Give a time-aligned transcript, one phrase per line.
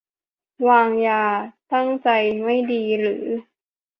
[0.67, 1.23] -วางยา
[1.73, 2.09] ตั้งใจ
[2.43, 3.25] ไม่ดี หรือ